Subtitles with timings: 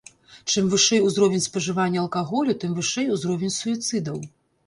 [0.51, 4.17] Чым вышэй узровень спажывання алкаголю, тым вышэй узровень суіцыдаў.